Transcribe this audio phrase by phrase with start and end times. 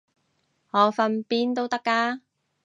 [0.71, 2.21] 我瞓邊都得㗎